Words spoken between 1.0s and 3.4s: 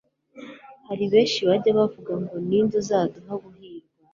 benshi bajya bavuga ngo ni nde uzaduha